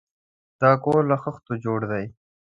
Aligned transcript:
دا 0.61 0.71
کور 0.83 1.01
له 1.11 1.17
خښتو 1.23 1.53
جوړ 1.63 1.79
دی. 1.91 2.05